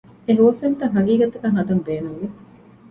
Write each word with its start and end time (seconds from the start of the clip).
އެ 0.25 0.31
ހުވަފެންތައް 0.39 0.95
ހަގީގަތަކަށް 0.97 1.57
ހަދަން 1.57 1.83
ބޭނުންވި 1.85 2.27